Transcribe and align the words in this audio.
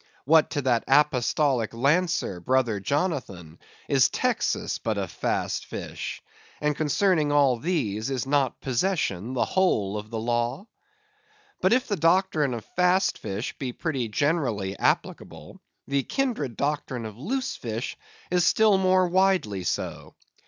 What 0.25 0.49
to 0.49 0.63
that 0.63 0.83
apostolic 0.87 1.75
lancer, 1.75 2.39
Brother 2.39 2.79
Jonathan, 2.79 3.59
is 3.87 4.09
Texas 4.09 4.79
but 4.79 4.97
a 4.97 5.07
Fast 5.07 5.67
Fish? 5.67 6.23
And 6.59 6.75
concerning 6.75 7.31
all 7.31 7.59
these, 7.59 8.09
is 8.09 8.25
not 8.25 8.59
Possession 8.61 9.33
the 9.35 9.45
whole 9.45 9.97
of 9.99 10.09
the 10.09 10.17
law? 10.17 10.65
But 11.61 11.71
if 11.71 11.87
the 11.87 11.97
doctrine 11.97 12.55
of 12.55 12.65
Fast 12.75 13.19
Fish 13.19 13.55
be 13.59 13.73
pretty 13.73 14.07
generally 14.07 14.75
applicable, 14.79 15.61
the 15.87 16.01
kindred 16.01 16.57
doctrine 16.57 17.05
of 17.05 17.19
Loose 17.19 17.55
Fish 17.55 17.95
is 18.31 18.43
still 18.43 18.79
more 18.79 19.07
widely 19.07 19.63
so. 19.63 20.15